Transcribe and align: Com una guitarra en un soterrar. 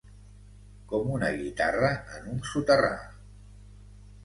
Com 0.93 1.11
una 1.17 1.29
guitarra 1.41 1.91
en 2.17 2.33
un 2.33 2.41
soterrar. 2.55 2.93